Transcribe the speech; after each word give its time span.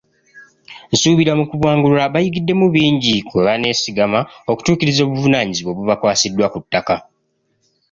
Nsuubira 0.93 1.31
mu 1.39 1.45
kubangulwa 1.51 2.03
bayigiddemu 2.13 2.65
bingi 2.75 3.13
kwe 3.27 3.39
baneesigama 3.47 4.19
okutuukiriza 4.51 5.01
obuvunaanyizibwa 5.03 5.71
obubakwasiddwa 5.73 6.47
ku 6.53 6.59
ttaka. 6.63 6.95